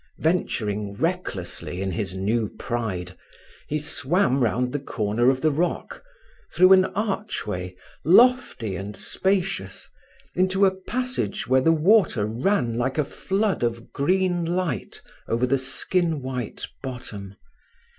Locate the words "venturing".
0.17-0.95